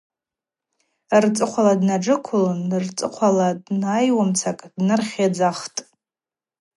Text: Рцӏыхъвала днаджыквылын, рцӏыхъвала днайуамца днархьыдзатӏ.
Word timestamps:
Рцӏыхъвала 1.23 1.73
днаджыквылын, 1.79 2.63
рцӏыхъвала 2.83 3.47
днайуамца 3.65 4.51
днархьыдзатӏ. 4.75 5.77